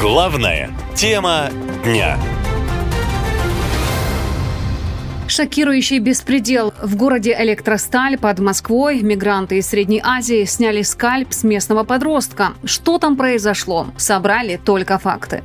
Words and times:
Главная 0.00 0.70
тема 0.94 1.50
дня. 1.82 2.16
Шокирующий 5.26 5.98
беспредел. 5.98 6.72
В 6.80 6.94
городе 6.94 7.36
Электросталь 7.36 8.16
под 8.16 8.38
Москвой 8.38 9.02
мигранты 9.02 9.58
из 9.58 9.66
Средней 9.66 10.00
Азии 10.04 10.44
сняли 10.44 10.82
скальп 10.82 11.32
с 11.32 11.42
местного 11.42 11.82
подростка. 11.82 12.52
Что 12.62 12.98
там 12.98 13.16
произошло? 13.16 13.88
Собрали 13.96 14.56
только 14.64 14.98
факты. 14.98 15.42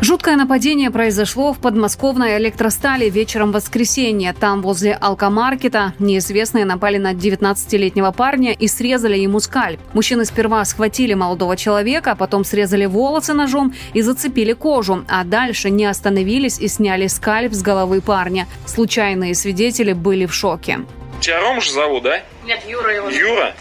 Жуткое 0.00 0.36
нападение 0.36 0.92
произошло 0.92 1.52
в 1.52 1.58
подмосковной 1.58 2.38
электростали 2.38 3.10
вечером 3.10 3.50
воскресенья. 3.50 4.32
Там, 4.32 4.62
возле 4.62 4.94
алкомаркета, 4.94 5.92
неизвестные 5.98 6.64
напали 6.64 6.98
на 6.98 7.14
19-летнего 7.14 8.12
парня 8.12 8.52
и 8.52 8.68
срезали 8.68 9.18
ему 9.18 9.40
скальп. 9.40 9.80
Мужчины 9.94 10.24
сперва 10.24 10.64
схватили 10.64 11.14
молодого 11.14 11.56
человека, 11.56 12.12
а 12.12 12.14
потом 12.14 12.44
срезали 12.44 12.86
волосы 12.86 13.32
ножом 13.32 13.74
и 13.92 14.00
зацепили 14.00 14.52
кожу, 14.52 15.04
а 15.08 15.24
дальше 15.24 15.68
не 15.68 15.86
остановились 15.86 16.60
и 16.60 16.68
сняли 16.68 17.08
скальп 17.08 17.52
с 17.52 17.60
головы 17.60 18.00
парня. 18.00 18.46
Случайные 18.66 19.34
свидетели 19.34 19.94
были 19.94 20.26
в 20.26 20.34
шоке. 20.34 20.78
Тебя 21.20 21.40
Рома 21.40 21.60
же 21.60 21.72
зовут, 21.72 22.04
да? 22.04 22.22
Нет, 22.46 22.62
Юра 22.68 22.94
его. 22.94 23.10
Юра? 23.10 23.52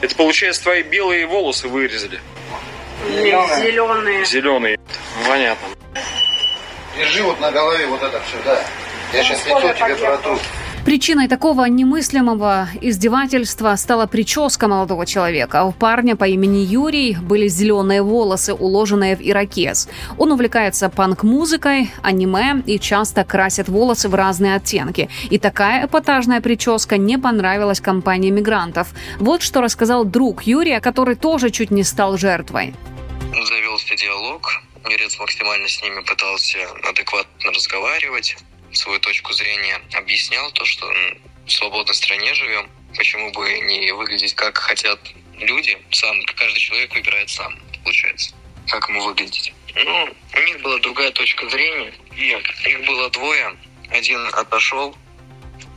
Это 0.00 0.16
получается 0.16 0.62
твои 0.62 0.82
белые 0.82 1.26
волосы 1.26 1.68
вырезали. 1.68 2.18
Зеленые. 3.10 4.24
Зеленые. 4.24 4.78
Понятно. 5.28 5.68
Держи 6.96 7.22
вот 7.22 7.40
на 7.40 7.50
голове 7.50 7.86
вот 7.86 8.02
это 8.02 8.20
все, 8.20 8.36
да. 8.44 8.60
Я 9.12 9.22
сейчас 9.22 9.44
лицо 9.46 9.72
тебе 9.72 9.96
протру. 9.96 10.38
Причиной 10.84 11.28
такого 11.28 11.66
немыслимого 11.66 12.68
издевательства 12.80 13.76
стала 13.76 14.06
прическа 14.06 14.66
молодого 14.66 15.06
человека. 15.06 15.62
У 15.64 15.70
парня 15.70 16.16
по 16.16 16.24
имени 16.24 16.58
Юрий 16.58 17.16
были 17.22 17.46
зеленые 17.46 18.02
волосы, 18.02 18.52
уложенные 18.52 19.14
в 19.16 19.20
ирокез. 19.20 19.88
Он 20.18 20.32
увлекается 20.32 20.88
панк-музыкой, 20.88 21.92
аниме 22.02 22.62
и 22.66 22.80
часто 22.80 23.22
красит 23.22 23.68
волосы 23.68 24.08
в 24.08 24.14
разные 24.16 24.56
оттенки. 24.56 25.08
И 25.30 25.38
такая 25.38 25.86
эпатажная 25.86 26.40
прическа 26.40 26.96
не 26.96 27.16
понравилась 27.16 27.80
компании 27.80 28.30
мигрантов. 28.30 28.88
Вот 29.20 29.42
что 29.42 29.60
рассказал 29.60 30.04
друг 30.04 30.42
Юрия, 30.42 30.80
который 30.80 31.14
тоже 31.14 31.50
чуть 31.50 31.70
не 31.70 31.84
стал 31.84 32.16
жертвой. 32.16 32.74
Завелся 33.30 33.71
диалог, 34.02 34.60
Юрец 34.88 35.18
максимально 35.18 35.68
с 35.68 35.80
ними 35.80 36.00
пытался 36.02 36.58
адекватно 36.82 37.52
разговаривать, 37.52 38.36
свою 38.72 38.98
точку 38.98 39.32
зрения 39.32 39.80
объяснял, 39.94 40.50
то, 40.52 40.64
что 40.64 40.90
в 41.46 41.50
свободной 41.50 41.94
стране 41.94 42.34
живем, 42.34 42.68
почему 42.96 43.30
бы 43.32 43.60
не 43.60 43.92
выглядеть 43.92 44.34
как 44.34 44.58
хотят 44.58 44.98
люди, 45.38 45.78
сам, 45.90 46.20
каждый 46.36 46.58
человек 46.58 46.92
выбирает 46.94 47.30
сам, 47.30 47.58
получается, 47.84 48.34
как 48.68 48.88
ему 48.88 49.04
выглядеть. 49.04 49.52
Ну, 49.74 50.14
у 50.34 50.40
них 50.40 50.60
была 50.62 50.78
другая 50.78 51.12
точка 51.12 51.48
зрения, 51.48 51.92
и 52.16 52.36
их 52.68 52.84
было 52.84 53.08
двое, 53.10 53.56
один 53.90 54.26
отошел, 54.34 54.96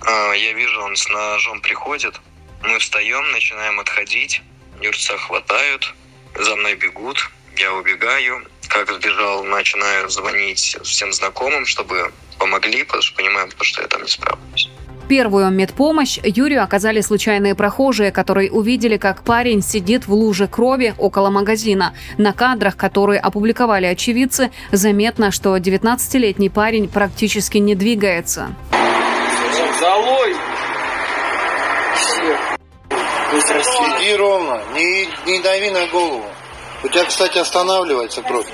а, 0.02 0.34
я 0.34 0.54
вижу, 0.54 0.82
он 0.82 0.96
с 0.96 1.08
ножом 1.10 1.62
приходит, 1.62 2.20
мы 2.64 2.80
встаем, 2.80 3.32
начинаем 3.32 3.80
отходить, 3.80 4.42
Юрца 4.82 5.18
хватают, 5.18 5.94
за 6.36 6.56
мной 6.56 6.76
бегут, 6.76 7.30
я 7.58 7.74
убегаю, 7.74 8.46
как 8.68 8.92
сбежал, 8.92 9.44
начинаю 9.44 10.10
звонить 10.10 10.78
всем 10.84 11.14
знакомым, 11.14 11.66
чтобы 11.66 12.12
помогли, 12.38 12.84
потому 12.84 13.02
что 13.02 13.16
понимаем, 13.16 13.50
что 13.62 13.82
я 13.82 13.88
там 13.88 14.02
не 14.04 14.10
справлюсь. 14.10 14.70
Первую 15.08 15.52
медпомощь 15.52 16.18
Юрию 16.24 16.64
оказали 16.64 17.02
случайные 17.02 17.54
прохожие, 17.54 18.12
которые 18.12 18.52
увидели, 18.52 18.98
как 18.98 19.24
парень 19.24 19.62
сидит 19.62 20.08
в 20.08 20.14
луже 20.14 20.48
крови 20.48 20.96
около 20.98 21.30
магазина. 21.30 21.94
На 22.18 22.34
кадрах, 22.34 22.76
которые 22.76 23.20
опубликовали 23.20 23.86
очевидцы, 23.86 24.52
заметно, 24.72 25.32
что 25.32 25.56
19-летний 25.58 26.50
парень 26.50 26.88
практически 26.90 27.60
не 27.60 27.76
двигается. 27.76 28.56
Залой! 29.80 30.36
Сиди 33.32 34.16
ровно, 34.16 34.60
не, 34.74 35.08
не 35.26 35.40
дави 35.42 35.70
на 35.70 35.86
голову. 35.88 36.26
У 36.84 36.88
тебя, 36.88 37.06
кстати, 37.06 37.38
останавливается 37.38 38.22
кровь. 38.22 38.46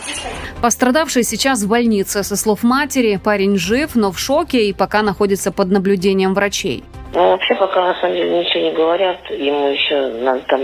Пострадавший 0.61 1.23
сейчас 1.23 1.63
в 1.63 1.69
больнице. 1.69 2.23
Со 2.23 2.35
слов 2.35 2.63
матери, 2.63 3.19
парень 3.23 3.57
жив, 3.57 3.95
но 3.95 4.11
в 4.11 4.19
шоке 4.19 4.65
и 4.65 4.73
пока 4.73 5.01
находится 5.01 5.51
под 5.51 5.71
наблюдением 5.71 6.33
врачей. 6.33 6.83
Ну, 7.13 7.31
вообще, 7.31 7.55
пока 7.55 7.81
на 7.81 7.93
самом 7.99 8.15
деле 8.15 8.39
ничего 8.39 8.63
не 8.63 8.71
говорят, 8.71 9.19
ему 9.31 9.67
еще 9.67 10.07
надо 10.23 10.41
там 10.47 10.61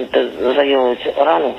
заделывать 0.56 1.00
рану 1.18 1.58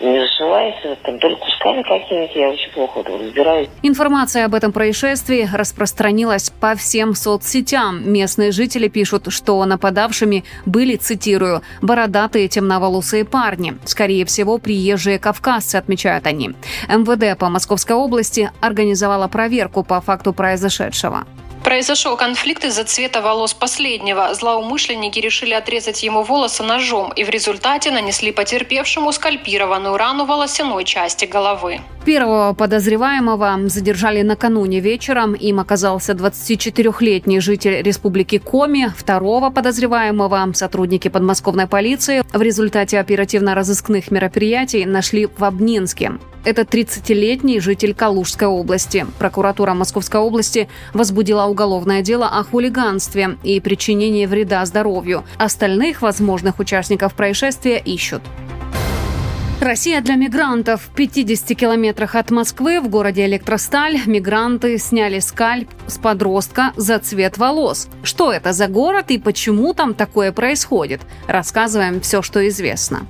не 0.00 0.20
зашивается, 0.20 0.96
там 1.02 1.18
только 1.18 1.40
кусками 1.40 1.82
какими-то, 1.82 2.38
я 2.38 2.50
очень 2.50 2.70
плохо 2.72 3.02
разбираюсь. 3.04 3.68
Информация 3.82 4.44
об 4.44 4.54
этом 4.54 4.72
происшествии 4.72 5.48
распространилась 5.52 6.50
по 6.50 6.74
всем 6.74 7.14
соцсетям. 7.14 8.10
Местные 8.10 8.52
жители 8.52 8.88
пишут, 8.88 9.32
что 9.32 9.64
нападавшими 9.64 10.44
были, 10.66 10.96
цитирую, 10.96 11.62
бородатые 11.82 12.48
темноволосые 12.48 13.24
парни. 13.24 13.74
Скорее 13.84 14.24
всего, 14.24 14.58
приезжие 14.58 15.18
кавказцы, 15.18 15.76
отмечают 15.76 16.26
они. 16.26 16.50
МВД 16.88 17.38
по 17.38 17.48
Московской 17.48 17.96
области 17.96 18.50
организовала 18.60 19.28
проверку 19.28 19.82
по 19.82 20.00
факту 20.00 20.32
произошедшего. 20.32 21.24
Произошел 21.68 22.16
конфликт 22.16 22.64
из-за 22.64 22.84
цвета 22.84 23.20
волос 23.20 23.52
последнего. 23.52 24.32
Злоумышленники 24.32 25.18
решили 25.18 25.52
отрезать 25.52 26.02
ему 26.02 26.22
волосы 26.22 26.62
ножом 26.62 27.12
и 27.12 27.24
в 27.24 27.28
результате 27.28 27.90
нанесли 27.90 28.32
потерпевшему 28.32 29.12
скальпированную 29.12 29.98
рану 29.98 30.24
волосяной 30.24 30.84
части 30.84 31.26
головы. 31.26 31.80
Первого 32.06 32.54
подозреваемого 32.54 33.68
задержали 33.68 34.22
накануне 34.22 34.80
вечером. 34.80 35.34
Им 35.34 35.60
оказался 35.60 36.14
24-летний 36.14 37.38
житель 37.40 37.82
Республики 37.82 38.38
Коми. 38.38 38.90
Второго 38.96 39.50
подозреваемого 39.50 40.50
сотрудники 40.54 41.08
подмосковной 41.08 41.66
полиции 41.66 42.22
в 42.32 42.40
результате 42.40 42.98
оперативно-розыскных 42.98 44.10
мероприятий 44.10 44.86
нашли 44.86 45.26
в 45.26 45.44
Обнинске. 45.44 46.12
Это 46.44 46.62
30-летний 46.62 47.60
житель 47.60 47.94
Калужской 47.94 48.48
области. 48.48 49.06
Прокуратура 49.18 49.74
Московской 49.74 50.20
области 50.20 50.66
возбудила 50.94 51.44
уголовное 51.44 51.57
дело 52.02 52.28
о 52.28 52.44
хулиганстве 52.44 53.36
и 53.42 53.60
причинении 53.60 54.26
вреда 54.26 54.64
здоровью. 54.64 55.24
Остальных 55.38 56.02
возможных 56.02 56.58
участников 56.58 57.14
происшествия 57.14 57.78
ищут. 57.78 58.22
Россия 59.60 60.00
для 60.00 60.14
мигрантов. 60.14 60.82
В 60.82 60.94
50 60.94 61.58
километрах 61.58 62.14
от 62.14 62.30
Москвы 62.30 62.80
в 62.80 62.88
городе 62.88 63.26
Электросталь 63.26 63.98
мигранты 64.06 64.78
сняли 64.78 65.18
скальп 65.18 65.68
с 65.88 65.98
подростка 65.98 66.72
за 66.76 67.00
цвет 67.00 67.38
волос. 67.38 67.88
Что 68.04 68.32
это 68.32 68.52
за 68.52 68.68
город 68.68 69.06
и 69.10 69.18
почему 69.18 69.74
там 69.74 69.94
такое 69.94 70.30
происходит? 70.30 71.00
Рассказываем 71.26 72.00
все, 72.00 72.22
что 72.22 72.46
известно. 72.46 73.00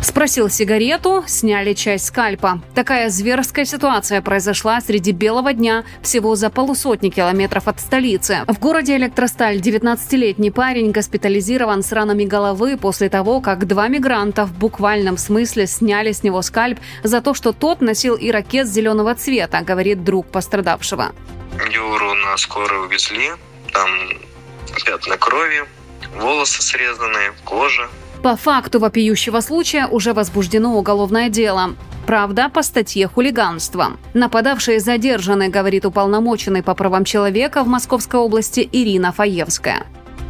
Спросил 0.00 0.48
сигарету, 0.48 1.24
сняли 1.26 1.74
часть 1.74 2.06
скальпа. 2.06 2.60
Такая 2.74 3.10
зверская 3.10 3.64
ситуация 3.64 4.22
произошла 4.22 4.80
среди 4.80 5.12
белого 5.12 5.52
дня 5.52 5.84
всего 6.02 6.36
за 6.36 6.50
полусотни 6.50 7.10
километров 7.10 7.66
от 7.66 7.80
столицы. 7.80 8.40
В 8.46 8.58
городе 8.60 8.96
Электросталь 8.96 9.56
19-летний 9.58 10.50
парень 10.50 10.92
госпитализирован 10.92 11.82
с 11.82 11.92
ранами 11.92 12.24
головы 12.24 12.76
после 12.76 13.08
того, 13.08 13.40
как 13.40 13.66
два 13.66 13.88
мигранта 13.88 14.46
в 14.46 14.52
буквальном 14.52 15.18
смысле 15.18 15.66
сняли 15.66 16.12
с 16.12 16.22
него 16.22 16.42
скальп 16.42 16.78
за 17.02 17.20
то, 17.20 17.34
что 17.34 17.52
тот 17.52 17.80
носил 17.80 18.16
ирокез 18.18 18.68
зеленого 18.68 19.14
цвета, 19.14 19.62
говорит 19.62 20.04
друг 20.04 20.28
пострадавшего. 20.28 21.12
Юру 21.72 22.14
на 22.14 22.36
скорой 22.36 22.86
увезли, 22.86 23.30
там 23.72 23.90
пятна 24.84 25.16
крови, 25.16 25.64
волосы 26.20 26.62
срезанные, 26.62 27.32
кожа. 27.44 27.88
По 28.22 28.34
факту 28.34 28.80
вопиющего 28.80 29.40
случая 29.40 29.86
уже 29.86 30.12
возбуждено 30.12 30.76
уголовное 30.76 31.28
дело. 31.28 31.74
Правда, 32.04 32.48
по 32.48 32.62
статье 32.62 33.06
хулиганства. 33.06 33.92
Нападавшие 34.14 34.80
задержаны, 34.80 35.48
говорит 35.48 35.84
уполномоченный 35.84 36.62
по 36.62 36.74
правам 36.74 37.04
человека 37.04 37.62
в 37.62 37.68
Московской 37.68 38.18
области 38.18 38.68
Ирина 38.72 39.12
Фаевская. 39.12 39.84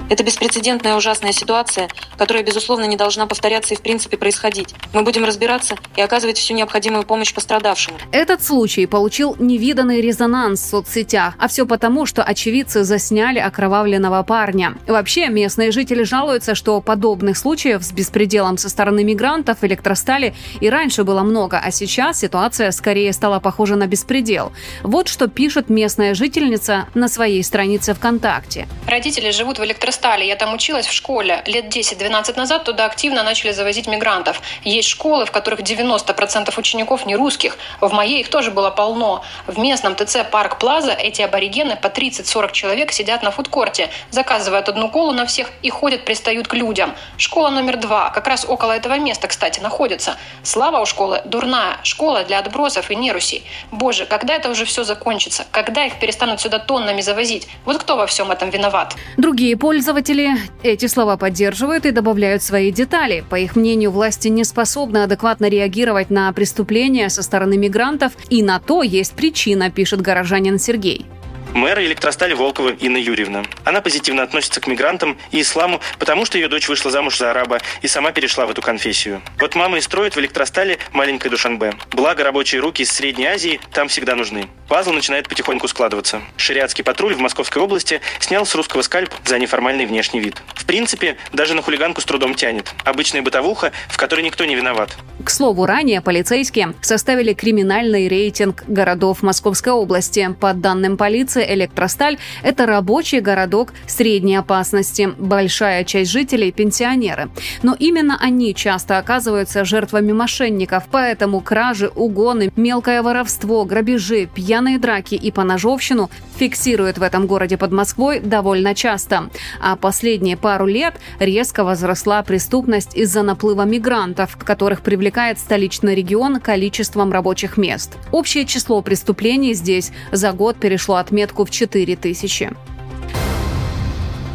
Это 0.09 0.25
беспрецедентная 0.25 0.97
ужасная 0.97 1.33
ситуация, 1.33 1.89
которая, 2.17 2.43
безусловно, 2.43 2.85
не 2.85 2.97
должна 2.97 3.27
повторяться 3.27 3.75
и 3.75 3.77
в 3.77 3.83
принципе 3.83 4.17
происходить. 4.17 4.75
Мы 4.95 5.03
будем 5.03 5.25
разбираться 5.25 5.77
и 5.97 6.01
оказывать 6.01 6.39
всю 6.39 6.55
необходимую 6.55 7.05
помощь 7.05 7.35
пострадавшему. 7.35 7.99
Этот 8.11 8.43
случай 8.43 8.87
получил 8.87 9.37
невиданный 9.39 10.01
резонанс 10.01 10.63
в 10.63 10.71
соцсетях, 10.71 11.35
а 11.39 11.49
все 11.49 11.67
потому, 11.67 12.07
что 12.07 12.23
очевидцы 12.23 12.85
засняли 12.85 13.39
окровавленного 13.39 14.23
парня. 14.23 14.75
Вообще, 14.87 15.29
местные 15.29 15.73
жители 15.73 16.05
жалуются, 16.05 16.55
что 16.55 16.81
подобных 16.81 17.37
случаев 17.37 17.83
с 17.83 17.93
беспределом 17.93 18.57
со 18.57 18.71
стороны 18.71 19.05
мигрантов 19.05 19.59
в 19.61 19.65
электростали 19.65 20.35
и 20.61 20.71
раньше 20.71 21.05
было 21.05 21.23
много, 21.23 21.59
а 21.59 21.71
сейчас 21.71 22.21
ситуация 22.21 22.71
скорее 22.71 23.13
стала 23.13 23.41
похожа 23.41 23.77
на 23.77 23.87
беспредел. 23.87 24.53
Вот 24.83 25.09
что 25.09 25.29
пишет 25.29 25.69
местная 25.69 26.15
жительница 26.15 26.87
на 26.95 27.09
своей 27.09 27.43
странице 27.45 27.93
ВКонтакте. 27.93 28.67
Родители 28.87 29.31
живут 29.33 29.59
в 29.59 29.65
электростале 29.65 29.98
Электростали. 29.99 30.25
Я 30.25 30.37
там 30.37 30.55
училась 30.55 30.87
в 30.87 30.93
школе. 30.93 31.43
Лет 31.47 31.77
10-12 31.77 32.37
назад 32.37 32.65
туда 32.65 32.85
активно 32.85 33.25
начали 33.25 33.51
завозить 33.51 33.89
мигрантов. 33.89 34.41
Есть 34.63 34.89
школы, 34.89 35.27
в 35.27 35.33
которых 35.33 35.61
90% 35.61 36.57
учеников 36.57 37.05
не 37.05 37.17
русских. 37.17 37.59
В 37.81 37.93
моей 37.93 38.21
их 38.21 38.29
тоже 38.29 38.51
было 38.53 38.71
полно. 38.71 39.25
В 39.47 39.59
местном 39.59 39.97
ТЦ 39.97 40.19
Парк 40.31 40.59
Плаза 40.59 40.93
эти 40.93 41.23
аборигены 41.23 41.77
по 41.77 41.89
30-40 41.89 42.53
человек 42.53 42.93
сидят 42.93 43.23
на 43.23 43.33
фудкорте, 43.33 43.91
заказывают 44.11 44.69
одну 44.69 44.89
колу 44.89 45.13
на 45.13 45.27
всех 45.27 45.51
и 45.63 45.71
ходят, 45.71 46.05
пристают 46.05 46.47
к 46.47 46.55
людям. 46.55 46.95
Школа 47.17 47.51
номер 47.51 47.77
два, 47.77 48.11
как 48.11 48.29
раз 48.29 48.45
около 48.49 48.73
этого 48.73 48.99
места, 48.99 49.27
кстати, 49.27 49.59
находится. 49.61 50.17
Слава 50.45 50.81
у 50.81 50.87
школы 50.87 51.23
дурная. 51.25 51.79
Школа 51.83 52.23
для 52.23 52.39
отбросов 52.39 52.91
и 52.91 52.97
нерусей. 52.97 53.45
Боже, 53.73 54.07
когда 54.07 54.35
это 54.35 54.49
уже 54.49 54.65
все 54.65 54.85
закончится? 54.85 55.45
Когда 55.51 55.85
их 55.85 55.99
перестанут 55.99 56.41
сюда 56.41 56.61
тоннами 56.61 57.01
завозить? 57.01 57.49
Вот 57.65 57.79
кто 57.79 57.97
во 57.97 58.07
всем 58.07 58.31
этом 58.31 58.51
виноват? 58.51 58.95
Другие 59.17 59.57
пользователи 59.89 60.37
эти 60.63 60.85
слова 60.85 61.17
поддерживают 61.17 61.87
и 61.87 61.93
добавляют 61.93 62.43
свои 62.43 62.71
детали. 62.71 63.25
По 63.31 63.37
их 63.37 63.57
мнению, 63.57 63.91
власти 63.91 64.29
не 64.29 64.45
способны 64.45 64.99
адекватно 64.99 65.49
реагировать 65.49 66.11
на 66.11 66.31
преступления 66.35 67.09
со 67.09 67.23
стороны 67.23 67.57
мигрантов, 67.57 68.13
и 68.29 68.43
на 68.43 68.61
то 68.61 68.83
есть 68.83 69.15
причина, 69.15 69.71
пишет 69.71 70.03
горожанин 70.03 70.59
Сергей. 70.59 71.07
Мэра 71.55 71.85
электростали 71.85 72.35
Волкова 72.35 72.71
Инна 72.71 72.99
Юрьевна. 72.99 73.43
Она 73.65 73.81
позитивно 73.81 74.23
относится 74.23 74.61
к 74.61 74.67
мигрантам 74.67 75.19
и 75.31 75.41
исламу, 75.41 75.81
потому 75.99 76.25
что 76.25 76.39
ее 76.39 76.49
дочь 76.49 76.69
вышла 76.69 76.91
замуж 76.91 77.19
за 77.19 77.31
араба 77.31 77.61
и 77.83 77.89
сама 77.89 78.13
перешла 78.13 78.47
в 78.47 78.51
эту 78.51 78.63
конфессию. 78.63 79.23
Вот 79.41 79.55
мама 79.55 79.79
и 79.79 79.81
строит 79.81 80.15
в 80.15 80.21
электростале 80.21 80.79
маленькой 80.93 81.31
Душанбе. 81.31 81.75
Благо, 81.91 82.23
рабочие 82.25 82.61
руки 82.61 82.83
из 82.83 82.93
Средней 82.93 83.27
Азии 83.27 83.61
там 83.73 83.89
всегда 83.89 84.15
нужны. 84.15 84.49
Пазл 84.69 84.93
начинает 84.93 85.29
потихоньку 85.29 85.67
складываться. 85.69 86.21
Шариатский 86.37 86.85
патруль 86.85 87.15
в 87.15 87.21
Московской 87.21 87.63
области 87.63 88.01
снял 88.21 88.45
с 88.45 88.55
русского 88.55 88.83
скальп 88.83 89.11
за 89.25 89.39
неформальный 89.39 89.87
внешний 89.87 90.21
вид. 90.21 90.37
В 90.55 90.65
принципе, 90.67 91.17
даже 91.33 91.55
на 91.55 91.63
хулиганку 91.63 92.01
с 92.01 92.05
трудом 92.05 92.35
тянет. 92.35 92.73
Обычная 92.85 93.23
бытовуха, 93.23 93.73
в 93.89 93.97
которой 93.97 94.21
никто 94.21 94.45
не 94.45 94.55
виноват. 94.55 94.91
К 95.25 95.31
слову, 95.31 95.67
ранее 95.67 96.01
полицейские 96.01 96.75
составили 96.83 97.33
криминальный 97.33 98.09
рейтинг 98.09 98.65
городов 98.69 99.23
Московской 99.23 99.73
области. 99.73 100.35
По 100.41 100.53
данным 100.53 100.97
полиции, 100.97 101.38
Электросталь– 101.43 102.19
это 102.43 102.67
рабочий 102.67 103.21
городок 103.21 103.73
средней 103.87 104.37
опасности. 104.37 105.11
Большая 105.19 105.85
часть 105.85 106.11
жителей– 106.11 106.53
пенсионеры. 106.53 107.31
Но 107.63 107.75
именно 107.79 108.19
они 108.21 108.55
часто 108.55 108.99
оказываются 108.99 109.65
жертвами 109.65 110.13
мошенников, 110.13 110.85
поэтому 110.91 111.41
кражи, 111.41 111.89
угоны, 111.89 112.51
мелкое 112.57 113.03
воровство, 113.03 113.65
грабежи, 113.65 114.27
пьяные 114.27 114.79
драки 114.79 115.15
и 115.15 115.31
поножовщину 115.31 116.11
фиксируют 116.37 116.99
в 116.99 117.03
этом 117.03 117.27
городе 117.27 117.57
под 117.57 117.73
Москвой 117.73 118.21
довольно 118.21 118.75
часто. 118.75 119.31
А 119.61 119.77
последние 119.77 120.37
пару 120.37 120.67
лет 120.67 120.95
резко 121.19 121.65
возросла 121.65 122.23
преступность 122.23 122.97
из-за 122.97 123.23
наплыва 123.23 123.63
мигрантов, 123.63 124.37
которых 124.37 124.83
привлекает 124.83 125.39
столичный 125.39 125.95
регион 125.95 126.41
количеством 126.41 127.13
рабочих 127.13 127.57
мест. 127.57 127.97
Общее 128.13 128.45
число 128.47 128.83
преступлений 128.83 129.55
здесь 129.55 129.91
за 130.13 130.33
год 130.33 130.57
перешло 130.57 130.97
отметку 130.97 131.28
в 131.33 131.51
4 131.51 131.97
тысячи. 131.97 132.51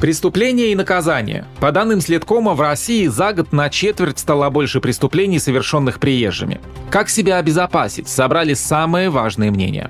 Преступления 0.04 0.74
и 0.74 0.75
наказания. 0.75 1.45
По 1.62 1.72
данным 1.72 2.01
Следкома, 2.01 2.56
в 2.56 2.62
России 2.62 3.07
за 3.07 3.31
год 3.31 3.54
на 3.54 3.69
четверть 3.69 4.19
стало 4.19 4.50
больше 4.50 4.81
преступлений, 4.81 5.40
совершенных 5.40 6.00
приезжими. 6.01 6.60
Как 6.90 7.07
себя 7.07 7.38
обезопасить? 7.38 8.10
Собрали 8.10 8.54
самые 8.54 9.10
важные 9.10 9.50
мнения. 9.50 9.90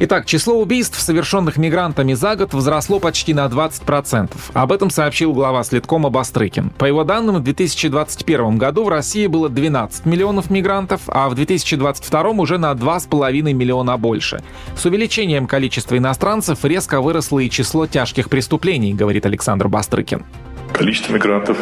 Итак, 0.00 0.26
число 0.26 0.60
убийств, 0.60 1.00
совершенных 1.00 1.56
мигрантами 1.56 2.14
за 2.14 2.34
год, 2.34 2.52
возросло 2.52 2.98
почти 2.98 3.32
на 3.32 3.46
20%. 3.46 4.32
Об 4.52 4.72
этом 4.72 4.90
сообщил 4.90 5.32
глава 5.32 5.62
Следкома 5.62 6.10
Бастрыкин. 6.10 6.70
По 6.70 6.84
его 6.84 7.04
данным, 7.04 7.36
в 7.36 7.44
2021 7.44 8.58
году 8.58 8.82
в 8.82 8.88
России 8.88 9.28
было 9.28 9.48
12 9.48 10.04
миллионов 10.04 10.50
мигрантов, 10.50 11.02
а 11.06 11.28
в 11.28 11.36
2022 11.36 12.22
уже 12.30 12.58
на 12.58 12.72
2,5 12.72 13.52
миллиона 13.52 13.96
больше. 13.96 14.42
С 14.76 14.84
увеличением 14.84 15.46
количества 15.46 15.96
иностранцев 15.96 16.64
резко 16.64 17.00
выросло 17.00 17.38
и 17.38 17.48
число 17.48 17.86
тяжких 17.86 18.28
преступлений, 18.28 18.94
говорит 18.94 19.26
Александр 19.26 19.68
Бастрыкин. 19.68 20.24
Количество 20.72 21.14
мигрантов 21.14 21.56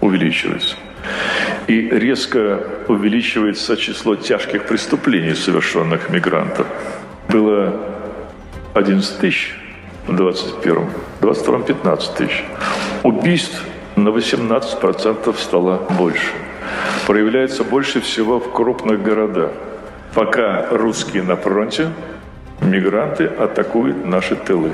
увеличилось. 0.00 0.76
И 1.66 1.80
резко 1.80 2.60
увеличивается 2.86 3.76
число 3.76 4.14
тяжких 4.14 4.68
преступлений, 4.68 5.34
совершенных 5.34 6.08
мигрантов 6.08 6.68
было 7.28 7.74
11 8.74 9.18
тысяч 9.18 9.56
в 10.06 10.14
21 10.14 10.86
в 11.18 11.20
22 11.20 11.58
15 11.60 12.14
тысяч. 12.14 12.44
Убийств 13.02 13.64
на 13.96 14.08
18% 14.08 15.36
стало 15.38 15.86
больше. 15.98 16.32
Проявляется 17.06 17.64
больше 17.64 18.00
всего 18.00 18.40
в 18.40 18.52
крупных 18.52 19.02
городах. 19.02 19.52
Пока 20.14 20.66
русские 20.70 21.22
на 21.22 21.36
фронте, 21.36 21.90
мигранты 22.60 23.26
атакуют 23.26 24.04
наши 24.06 24.36
тылы. 24.36 24.70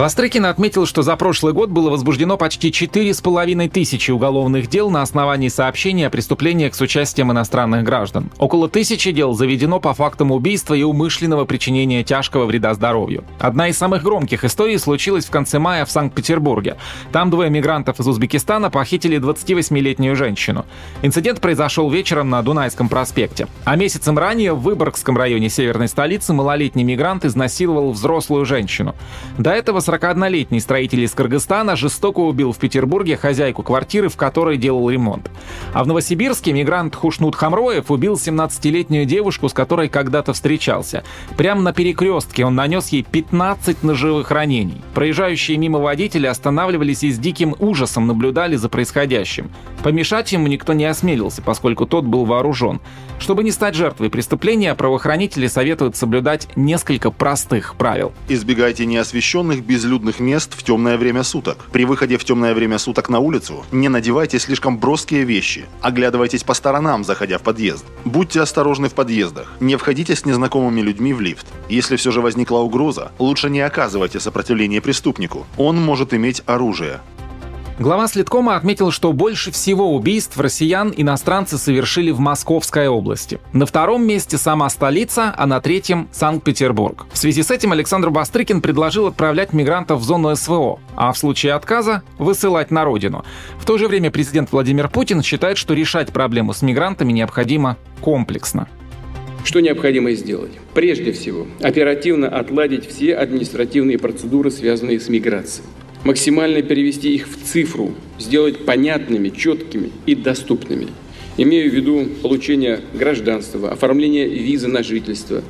Бастрыкин 0.00 0.46
отметил, 0.46 0.86
что 0.86 1.02
за 1.02 1.14
прошлый 1.16 1.52
год 1.52 1.68
было 1.68 1.90
возбуждено 1.90 2.38
почти 2.38 2.70
4,5 2.70 3.68
тысячи 3.68 4.10
уголовных 4.10 4.70
дел 4.70 4.88
на 4.88 5.02
основании 5.02 5.48
сообщений 5.48 6.06
о 6.06 6.10
преступлениях 6.10 6.74
с 6.74 6.80
участием 6.80 7.30
иностранных 7.32 7.84
граждан. 7.84 8.30
Около 8.38 8.70
тысячи 8.70 9.12
дел 9.12 9.34
заведено 9.34 9.78
по 9.78 9.92
фактам 9.92 10.32
убийства 10.32 10.72
и 10.72 10.82
умышленного 10.82 11.44
причинения 11.44 12.02
тяжкого 12.02 12.46
вреда 12.46 12.72
здоровью. 12.72 13.24
Одна 13.38 13.68
из 13.68 13.76
самых 13.76 14.02
громких 14.02 14.42
историй 14.42 14.78
случилась 14.78 15.26
в 15.26 15.30
конце 15.30 15.58
мая 15.58 15.84
в 15.84 15.90
Санкт-Петербурге. 15.90 16.78
Там 17.12 17.28
двое 17.28 17.50
мигрантов 17.50 18.00
из 18.00 18.08
Узбекистана 18.08 18.70
похитили 18.70 19.18
28-летнюю 19.18 20.16
женщину. 20.16 20.64
Инцидент 21.02 21.42
произошел 21.42 21.90
вечером 21.90 22.30
на 22.30 22.40
Дунайском 22.40 22.88
проспекте. 22.88 23.48
А 23.66 23.76
месяцем 23.76 24.16
ранее 24.16 24.54
в 24.54 24.62
Выборгском 24.62 25.18
районе 25.18 25.50
северной 25.50 25.88
столицы 25.88 26.32
малолетний 26.32 26.84
мигрант 26.84 27.26
изнасиловал 27.26 27.92
взрослую 27.92 28.46
женщину. 28.46 28.94
До 29.36 29.50
этого 29.50 29.80
41-летний 29.90 30.60
строитель 30.60 31.00
из 31.00 31.12
Кыргызстана 31.12 31.74
жестоко 31.74 32.20
убил 32.20 32.52
в 32.52 32.58
Петербурге 32.58 33.16
хозяйку 33.16 33.64
квартиры, 33.64 34.08
в 34.08 34.16
которой 34.16 34.56
делал 34.56 34.88
ремонт. 34.88 35.30
А 35.72 35.82
в 35.82 35.88
Новосибирске 35.88 36.52
мигрант 36.52 36.94
Хушнут 36.94 37.34
Хамроев 37.34 37.90
убил 37.90 38.14
17-летнюю 38.14 39.04
девушку, 39.04 39.48
с 39.48 39.52
которой 39.52 39.88
когда-то 39.88 40.32
встречался. 40.32 41.02
Прямо 41.36 41.62
на 41.62 41.72
перекрестке 41.72 42.44
он 42.44 42.54
нанес 42.54 42.88
ей 42.90 43.02
15 43.02 43.82
ножевых 43.82 44.30
ранений. 44.30 44.80
Проезжающие 44.94 45.56
мимо 45.56 45.80
водители 45.80 46.26
останавливались 46.26 47.02
и 47.02 47.10
с 47.10 47.18
диким 47.18 47.56
ужасом 47.58 48.06
наблюдали 48.06 48.54
за 48.54 48.68
происходящим. 48.68 49.50
Помешать 49.82 50.30
ему 50.30 50.46
никто 50.46 50.72
не 50.72 50.84
осмелился, 50.84 51.42
поскольку 51.42 51.86
тот 51.86 52.04
был 52.04 52.26
вооружен. 52.26 52.80
Чтобы 53.18 53.44
не 53.44 53.50
стать 53.50 53.74
жертвой 53.74 54.08
преступления, 54.08 54.74
правоохранители 54.74 55.46
советуют 55.46 55.94
соблюдать 55.96 56.48
несколько 56.56 57.10
простых 57.10 57.74
правил. 57.74 58.12
Избегайте 58.28 58.86
неосвещенных 58.86 59.62
безлюдных 59.80 60.20
мест 60.20 60.52
в 60.54 60.62
темное 60.62 60.98
время 60.98 61.22
суток. 61.22 61.56
При 61.72 61.86
выходе 61.86 62.18
в 62.18 62.24
темное 62.24 62.52
время 62.52 62.76
суток 62.76 63.08
на 63.08 63.18
улицу 63.18 63.64
не 63.72 63.88
надевайте 63.88 64.38
слишком 64.38 64.78
броские 64.78 65.24
вещи. 65.24 65.64
Оглядывайтесь 65.80 66.44
по 66.44 66.52
сторонам, 66.52 67.02
заходя 67.02 67.38
в 67.38 67.42
подъезд. 67.42 67.86
Будьте 68.04 68.42
осторожны 68.42 68.90
в 68.90 68.92
подъездах. 68.92 69.54
Не 69.58 69.76
входите 69.76 70.14
с 70.14 70.26
незнакомыми 70.26 70.82
людьми 70.82 71.14
в 71.14 71.22
лифт. 71.22 71.46
Если 71.70 71.96
все 71.96 72.10
же 72.10 72.20
возникла 72.20 72.58
угроза, 72.58 73.12
лучше 73.18 73.48
не 73.48 73.60
оказывайте 73.60 74.20
сопротивление 74.20 74.82
преступнику. 74.82 75.46
Он 75.56 75.80
может 75.80 76.12
иметь 76.12 76.42
оружие. 76.44 77.00
Глава 77.80 78.08
Следкома 78.08 78.56
отметил, 78.56 78.90
что 78.90 79.10
больше 79.14 79.50
всего 79.50 79.94
убийств 79.94 80.38
россиян 80.38 80.92
иностранцы 80.94 81.56
совершили 81.56 82.10
в 82.10 82.20
Московской 82.20 82.88
области. 82.88 83.40
На 83.54 83.64
втором 83.64 84.06
месте 84.06 84.36
сама 84.36 84.68
столица, 84.68 85.34
а 85.34 85.46
на 85.46 85.62
третьем– 85.62 86.06
Санкт-Петербург. 86.12 87.06
В 87.10 87.16
связи 87.16 87.42
с 87.42 87.50
этим 87.50 87.72
Александр 87.72 88.10
Бастрыкин 88.10 88.60
предложил 88.60 89.06
отправлять 89.06 89.54
мигрантов 89.54 90.00
в 90.00 90.04
зону 90.04 90.36
СВО, 90.36 90.78
а 90.94 91.10
в 91.10 91.16
случае 91.16 91.54
отказа– 91.54 92.02
высылать 92.18 92.70
на 92.70 92.84
родину. 92.84 93.24
В 93.58 93.64
то 93.64 93.78
же 93.78 93.88
время 93.88 94.10
президент 94.10 94.52
Владимир 94.52 94.90
Путин 94.90 95.22
считает, 95.22 95.56
что 95.56 95.72
решать 95.72 96.12
проблему 96.12 96.52
с 96.52 96.60
мигрантами 96.60 97.12
необходимо 97.12 97.78
комплексно. 98.02 98.68
Что 99.42 99.60
необходимо 99.60 100.12
сделать? 100.12 100.52
Прежде 100.74 101.12
всего, 101.12 101.46
оперативно 101.62 102.28
отладить 102.28 102.86
все 102.86 103.14
административные 103.14 103.98
процедуры, 103.98 104.50
связанные 104.50 105.00
с 105.00 105.08
миграцией 105.08 105.64
максимально 106.04 106.62
перевести 106.62 107.14
их 107.14 107.28
в 107.28 107.44
цифру, 107.44 107.94
сделать 108.18 108.64
понятными, 108.64 109.28
четкими 109.30 109.90
и 110.06 110.14
доступными. 110.14 110.88
Имею 111.36 111.70
в 111.70 111.74
виду 111.74 112.06
получение 112.22 112.80
гражданства, 112.92 113.70
оформление 113.70 114.28
визы 114.28 114.68
на 114.68 114.82
жительство, 114.82 115.42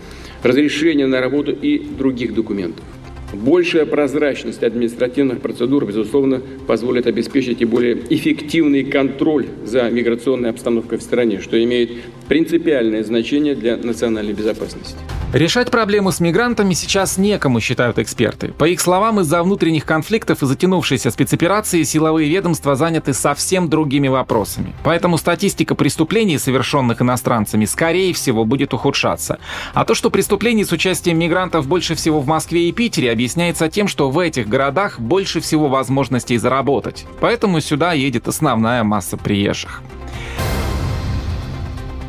разрешение 0.43 1.07
на 1.07 1.21
работу 1.21 1.53
и 1.53 1.79
других 1.79 2.35
документов. 2.35 2.85
Большая 3.33 3.87
прозрачность 3.87 4.63
административных 4.63 5.41
процедур, 5.41 5.87
безусловно, 5.87 6.43
позволит 6.67 7.07
обеспечить 7.07 7.63
и 7.63 7.65
более 7.65 7.97
эффективный 8.11 8.85
контроль 8.85 9.47
за 9.65 9.89
миграционной 9.89 10.51
обстановкой 10.51 10.99
в 10.99 11.03
стране, 11.03 11.41
что 11.41 11.63
имеет 11.63 11.91
принципиальное 12.29 13.05
значение 13.05 13.55
для 13.55 13.77
национальной 13.77 14.33
безопасности. 14.33 14.97
Решать 15.33 15.71
проблему 15.71 16.11
с 16.11 16.19
мигрантами 16.19 16.75
сейчас 16.75 17.17
некому, 17.17 17.61
считают 17.61 18.01
эксперты. 18.01 18.49
По 18.49 18.65
их 18.65 18.81
словам, 18.81 19.21
из-за 19.21 19.45
внутренних 19.45 19.85
конфликтов 19.85 20.43
и 20.43 20.47
затянувшейся 20.47 21.13
спецоперации 21.13 21.85
силовые 21.85 22.29
ведомства 22.29 22.75
заняты 22.75 23.15
совсем 23.15 23.69
другими 23.69 24.09
вопросами. 24.09 24.73
Поэтому 24.83 25.19
статистика 25.19 25.77
преступлений, 25.77 26.37
совершенных 26.37 27.01
иностранцами, 27.01 27.65
скорее 27.65 28.13
всего, 28.13 28.45
будет 28.45 28.75
ухудшаться. 28.75 29.39
А 29.73 29.85
то, 29.85 29.95
что 29.95 30.11
преступлений 30.11 30.65
с 30.65 30.73
участием 30.73 31.17
мигрантов 31.21 31.69
больше 31.69 31.95
всего 31.95 32.19
в 32.21 32.27
Москве 32.27 32.69
и 32.69 32.73
Питере, 32.73 33.13
объясняется 33.21 33.69
тем, 33.69 33.87
что 33.87 34.11
в 34.11 34.19
этих 34.19 34.49
городах 34.49 34.99
больше 34.99 35.41
всего 35.41 35.69
возможностей 35.69 36.39
заработать. 36.39 37.05
Поэтому 37.21 37.61
сюда 37.61 37.93
едет 37.93 38.27
основная 38.29 38.83
масса 38.83 39.19
приезжих. 39.19 39.83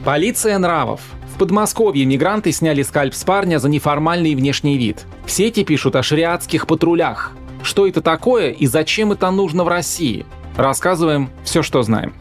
Полиция 0.05 0.57
нравов. 0.57 1.01
Подмосковье 1.37 2.05
мигранты 2.05 2.53
сняли 2.53 2.81
скальп 2.81 3.13
с 3.13 3.25
парня 3.25 3.59
за 3.59 3.67
неформальный 3.67 4.35
внешний 4.35 4.77
вид. 4.77 5.05
В 5.25 5.31
сети 5.31 5.65
пишут 5.65 5.97
о 5.97 6.03
шариатских 6.03 6.65
патрулях. 6.65 7.33
Что 7.61 7.87
это 7.87 7.99
такое 7.99 8.51
и 8.51 8.65
зачем 8.65 9.11
это 9.11 9.29
нужно 9.31 9.65
в 9.65 9.67
России? 9.67 10.25
Рассказываем 10.55 11.29
все, 11.43 11.61
что 11.61 11.83
знаем. 11.83 12.13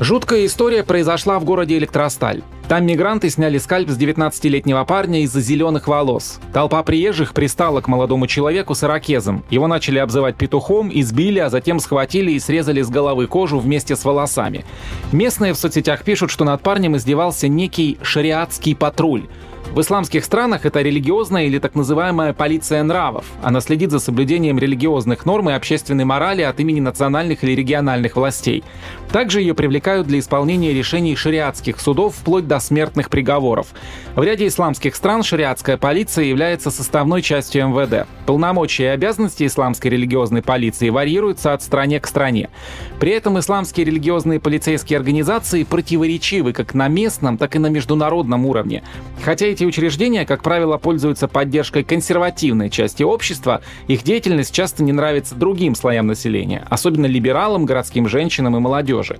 Жуткая 0.00 0.46
история 0.46 0.84
произошла 0.84 1.38
в 1.38 1.44
городе 1.44 1.76
Электросталь. 1.76 2.42
Там 2.70 2.86
мигранты 2.86 3.30
сняли 3.30 3.58
скальп 3.58 3.90
с 3.90 3.98
19-летнего 3.98 4.84
парня 4.84 5.24
из-за 5.24 5.40
зеленых 5.40 5.88
волос. 5.88 6.38
Толпа 6.52 6.84
приезжих 6.84 7.34
пристала 7.34 7.80
к 7.80 7.88
молодому 7.88 8.28
человеку 8.28 8.76
с 8.76 8.84
ирокезом. 8.84 9.42
Его 9.50 9.66
начали 9.66 9.98
обзывать 9.98 10.36
петухом, 10.36 10.88
избили, 10.94 11.40
а 11.40 11.50
затем 11.50 11.80
схватили 11.80 12.30
и 12.30 12.38
срезали 12.38 12.80
с 12.80 12.88
головы 12.88 13.26
кожу 13.26 13.58
вместе 13.58 13.96
с 13.96 14.04
волосами. 14.04 14.64
Местные 15.10 15.52
в 15.52 15.56
соцсетях 15.56 16.04
пишут, 16.04 16.30
что 16.30 16.44
над 16.44 16.62
парнем 16.62 16.96
издевался 16.96 17.48
некий 17.48 17.98
шариатский 18.02 18.76
патруль. 18.76 19.26
В 19.72 19.80
исламских 19.80 20.24
странах 20.24 20.66
это 20.66 20.82
религиозная 20.82 21.44
или 21.44 21.60
так 21.60 21.76
называемая 21.76 22.32
полиция 22.32 22.82
нравов. 22.82 23.24
Она 23.40 23.60
следит 23.60 23.92
за 23.92 24.00
соблюдением 24.00 24.58
религиозных 24.58 25.24
норм 25.24 25.48
и 25.48 25.52
общественной 25.52 26.04
морали 26.04 26.42
от 26.42 26.58
имени 26.58 26.80
национальных 26.80 27.44
или 27.44 27.52
региональных 27.52 28.16
властей. 28.16 28.64
Также 29.12 29.40
ее 29.40 29.54
привлекают 29.54 30.08
для 30.08 30.18
исполнения 30.18 30.72
решений 30.72 31.14
шариатских 31.14 31.78
судов 31.78 32.16
вплоть 32.16 32.48
до 32.48 32.58
смертных 32.58 33.10
приговоров. 33.10 33.68
В 34.16 34.22
ряде 34.24 34.48
исламских 34.48 34.96
стран 34.96 35.22
шариатская 35.22 35.76
полиция 35.76 36.24
является 36.24 36.72
составной 36.72 37.22
частью 37.22 37.68
МВД. 37.68 38.08
Полномочия 38.26 38.84
и 38.84 38.88
обязанности 38.88 39.46
исламской 39.46 39.90
религиозной 39.90 40.42
полиции 40.42 40.88
варьируются 40.88 41.52
от 41.52 41.62
стране 41.62 42.00
к 42.00 42.08
стране. 42.08 42.50
При 42.98 43.12
этом 43.12 43.38
исламские 43.38 43.86
религиозные 43.86 44.40
полицейские 44.40 44.98
организации 44.98 45.62
противоречивы 45.62 46.52
как 46.52 46.74
на 46.74 46.88
местном, 46.88 47.38
так 47.38 47.54
и 47.54 47.60
на 47.60 47.68
международном 47.68 48.46
уровне. 48.46 48.82
Хотя 49.22 49.46
эти 49.46 49.59
учреждения, 49.66 50.26
как 50.26 50.42
правило, 50.42 50.78
пользуются 50.78 51.28
поддержкой 51.28 51.84
консервативной 51.84 52.70
части 52.70 53.02
общества, 53.02 53.62
их 53.88 54.02
деятельность 54.02 54.54
часто 54.54 54.82
не 54.82 54.92
нравится 54.92 55.34
другим 55.34 55.74
слоям 55.74 56.06
населения, 56.06 56.66
особенно 56.68 57.06
либералам, 57.06 57.66
городским 57.66 58.08
женщинам 58.08 58.56
и 58.56 58.60
молодежи. 58.60 59.18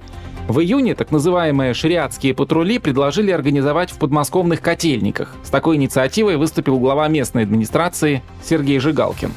В 0.49 0.61
июне 0.61 0.95
так 0.95 1.13
называемые 1.13 1.75
шариатские 1.75 2.35
патрули 2.35 2.79
предложили 2.79 3.31
организовать 3.31 3.91
в 3.91 3.99
подмосковных 3.99 4.61
котельниках. 4.61 5.37
С 5.45 5.51
такой 5.51 5.77
инициативой 5.77 6.37
выступил 6.37 6.79
глава 6.79 7.07
местной 7.09 7.45
администрации 7.45 8.23
Сергей 8.43 8.81
Жигалкин. 8.81 9.33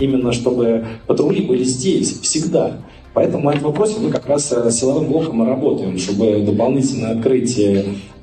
Именно 0.00 0.32
чтобы 0.32 0.84
патрули 1.06 1.42
были 1.42 1.64
здесь 1.64 2.20
всегда. 2.20 2.78
Поэтому 3.14 3.44
на 3.44 3.50
этом 3.50 3.64
вопросе 3.64 3.96
мы 4.00 4.10
как 4.10 4.26
раз 4.26 4.48
с 4.48 4.70
силовым 4.72 5.06
блоком 5.06 5.42
и 5.42 5.46
работаем, 5.46 5.98
чтобы 5.98 6.42
дополнительно 6.46 7.10
открыть 7.10 7.60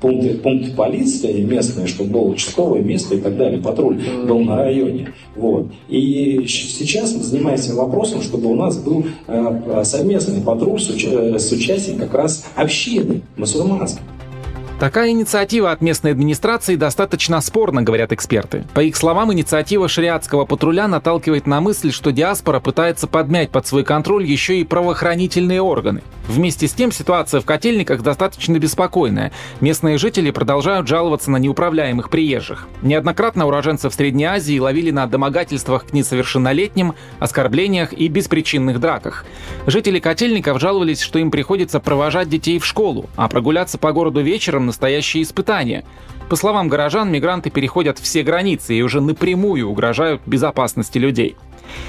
пункты, 0.00 0.34
пункты 0.34 0.72
полиции 0.72 1.42
местные, 1.42 1.86
чтобы 1.86 2.10
было 2.10 2.22
участковое 2.22 2.80
место 2.80 3.14
и 3.14 3.20
так 3.20 3.36
далее, 3.36 3.60
патруль 3.60 4.00
был 4.26 4.40
на 4.40 4.56
районе. 4.56 5.12
Вот. 5.36 5.68
И 5.88 6.44
сейчас 6.48 7.14
мы 7.14 7.22
занимаемся 7.22 7.74
вопросом, 7.74 8.20
чтобы 8.20 8.48
у 8.48 8.56
нас 8.56 8.78
был 8.78 9.04
э, 9.28 9.82
совместный 9.84 10.40
патруль 10.40 10.80
с, 10.80 10.90
уча- 10.90 11.38
с 11.38 11.52
участием 11.52 11.98
как 11.98 12.14
раз 12.14 12.46
общины 12.56 13.22
мусульманской. 13.36 14.02
Такая 14.80 15.10
инициатива 15.10 15.72
от 15.72 15.82
местной 15.82 16.12
администрации 16.12 16.74
достаточно 16.74 17.42
спорна, 17.42 17.82
говорят 17.82 18.14
эксперты. 18.14 18.64
По 18.72 18.80
их 18.80 18.96
словам, 18.96 19.30
инициатива 19.30 19.88
шариатского 19.88 20.46
патруля 20.46 20.88
наталкивает 20.88 21.46
на 21.46 21.60
мысль, 21.60 21.92
что 21.92 22.12
диаспора 22.12 22.60
пытается 22.60 23.06
подмять 23.06 23.50
под 23.50 23.66
свой 23.66 23.84
контроль 23.84 24.24
еще 24.24 24.58
и 24.58 24.64
правоохранительные 24.64 25.60
органы. 25.60 26.00
Вместе 26.28 26.66
с 26.66 26.72
тем 26.72 26.92
ситуация 26.92 27.42
в 27.42 27.44
котельниках 27.44 28.02
достаточно 28.02 28.58
беспокойная. 28.58 29.32
Местные 29.60 29.98
жители 29.98 30.30
продолжают 30.30 30.88
жаловаться 30.88 31.30
на 31.30 31.36
неуправляемых 31.36 32.08
приезжих. 32.08 32.66
Неоднократно 32.80 33.46
уроженцев 33.46 33.92
Средней 33.92 34.26
Азии 34.26 34.58
ловили 34.58 34.92
на 34.92 35.06
домогательствах 35.06 35.86
к 35.86 35.92
несовершеннолетним, 35.92 36.94
оскорблениях 37.18 37.92
и 37.92 38.08
беспричинных 38.08 38.80
драках. 38.80 39.26
Жители 39.66 39.98
котельников 39.98 40.58
жаловались, 40.58 41.02
что 41.02 41.18
им 41.18 41.30
приходится 41.30 41.80
провожать 41.80 42.30
детей 42.30 42.58
в 42.58 42.64
школу, 42.64 43.10
а 43.16 43.28
прогуляться 43.28 43.76
по 43.76 43.92
городу 43.92 44.22
вечером 44.22 44.69
настоящее 44.70 45.22
испытание. 45.22 45.84
По 46.28 46.36
словам 46.36 46.68
горожан, 46.68 47.10
мигранты 47.10 47.50
переходят 47.50 47.98
все 47.98 48.22
границы 48.22 48.74
и 48.74 48.82
уже 48.82 49.00
напрямую 49.00 49.68
угрожают 49.68 50.22
безопасности 50.26 50.96
людей. 50.98 51.36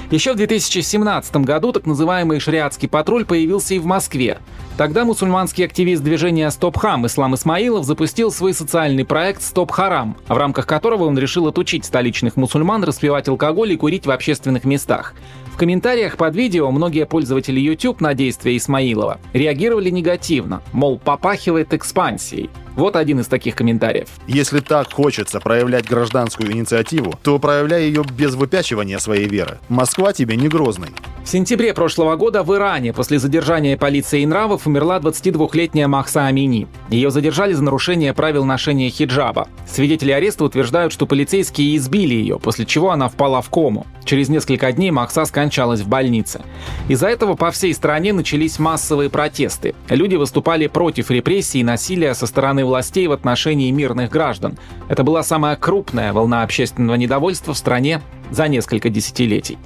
Еще 0.09 0.33
в 0.33 0.35
2017 0.35 1.37
году 1.37 1.71
так 1.71 1.85
называемый 1.85 2.39
шариатский 2.39 2.89
патруль 2.89 3.25
появился 3.25 3.75
и 3.75 3.79
в 3.79 3.85
Москве. 3.85 4.39
Тогда 4.77 5.05
мусульманский 5.05 5.65
активист 5.65 6.01
движения 6.01 6.49
«Стоп 6.49 6.77
Хам» 6.77 7.05
Ислам 7.05 7.35
Исмаилов 7.35 7.85
запустил 7.85 8.31
свой 8.31 8.53
социальный 8.53 9.05
проект 9.05 9.41
«Стоп 9.41 9.71
Харам», 9.71 10.17
в 10.27 10.35
рамках 10.35 10.65
которого 10.65 11.03
он 11.03 11.17
решил 11.17 11.47
отучить 11.47 11.85
столичных 11.85 12.35
мусульман 12.35 12.83
распивать 12.83 13.27
алкоголь 13.27 13.73
и 13.73 13.77
курить 13.77 14.05
в 14.05 14.11
общественных 14.11 14.63
местах. 14.63 15.13
В 15.53 15.57
комментариях 15.57 16.17
под 16.17 16.35
видео 16.35 16.71
многие 16.71 17.05
пользователи 17.05 17.59
YouTube 17.59 18.01
на 18.01 18.13
действия 18.13 18.57
Исмаилова 18.57 19.19
реагировали 19.33 19.89
негативно, 19.89 20.61
мол, 20.71 20.97
попахивает 20.97 21.73
экспансией. 21.73 22.49
Вот 22.75 22.95
один 22.95 23.19
из 23.19 23.27
таких 23.27 23.55
комментариев. 23.55 24.07
Если 24.27 24.59
так 24.59 24.91
хочется 24.91 25.39
проявлять 25.39 25.87
гражданскую 25.87 26.51
инициативу, 26.51 27.19
то 27.23 27.37
проявляй 27.39 27.85
ее 27.85 28.03
без 28.03 28.35
выпячивания 28.35 28.97
своей 28.99 29.27
веры. 29.27 29.59
Москва 29.69 30.13
тебе 30.13 30.35
не 30.35 30.47
грозный. 30.47 30.89
В 31.23 31.29
сентябре 31.29 31.73
прошлого 31.75 32.15
года 32.15 32.41
в 32.41 32.53
Иране 32.55 32.93
после 32.93 33.19
задержания 33.19 33.77
полиции 33.77 34.25
нравов 34.25 34.65
умерла 34.65 34.97
22-летняя 34.97 35.87
Махса 35.87 36.25
Амини. 36.25 36.67
Ее 36.89 37.11
задержали 37.11 37.53
за 37.53 37.63
нарушение 37.63 38.13
правил 38.13 38.43
ношения 38.43 38.89
хиджаба. 38.89 39.47
Свидетели 39.69 40.11
ареста 40.11 40.43
утверждают, 40.43 40.91
что 40.91 41.05
полицейские 41.05 41.77
избили 41.77 42.15
ее, 42.15 42.39
после 42.39 42.65
чего 42.65 42.89
она 42.89 43.07
впала 43.07 43.41
в 43.41 43.49
кому. 43.49 43.85
Через 44.03 44.29
несколько 44.29 44.71
дней 44.71 44.89
Махса 44.89 45.25
скончалась 45.25 45.81
в 45.81 45.87
больнице. 45.87 46.41
Из-за 46.87 47.07
этого 47.07 47.35
по 47.35 47.51
всей 47.51 47.73
стране 47.73 48.13
начались 48.13 48.57
массовые 48.57 49.09
протесты. 49.11 49.75
Люди 49.89 50.15
выступали 50.15 50.65
против 50.67 51.11
репрессий 51.11 51.59
и 51.59 51.63
насилия 51.63 52.15
со 52.15 52.25
стороны 52.25 52.65
властей 52.71 53.05
в 53.07 53.11
отношении 53.11 53.69
мирных 53.69 54.09
граждан. 54.09 54.57
Это 54.87 55.03
была 55.03 55.23
самая 55.23 55.57
крупная 55.57 56.13
волна 56.13 56.43
общественного 56.43 56.95
недовольства 56.95 57.53
в 57.53 57.57
стране 57.57 58.01
за 58.31 58.47
несколько 58.47 58.89
десятилетий. 58.89 59.57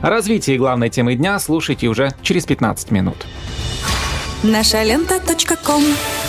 О 0.00 0.08
развитии 0.08 0.56
главной 0.56 0.88
темы 0.88 1.14
дня 1.14 1.38
слушайте 1.38 1.88
уже 1.88 2.12
через 2.22 2.46
15 2.46 2.90
минут. 2.90 3.26
Наша 4.42 4.82
лента. 4.82 5.20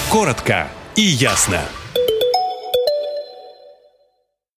Коротко 0.10 0.68
и 0.96 1.01
ясно. 1.01 1.62